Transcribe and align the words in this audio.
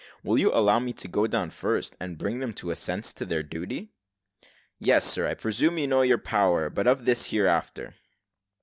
Will 0.23 0.39
you 0.39 0.51
allow 0.51 0.79
me 0.79 0.93
to 0.93 1.07
go 1.07 1.27
down 1.27 1.51
first, 1.51 1.95
and 1.99 2.17
bring 2.17 2.39
them 2.39 2.53
to 2.53 2.71
a 2.71 2.75
sense 2.75 3.13
of 3.21 3.29
their 3.29 3.43
duty?" 3.43 3.91
"Yes, 4.79 5.05
sir, 5.05 5.27
I 5.27 5.35
presume 5.35 5.77
you 5.77 5.85
know 5.85 6.01
your 6.01 6.17
power, 6.17 6.71
but 6.71 6.87
of 6.87 7.05
this 7.05 7.27
hereafter." 7.29 7.93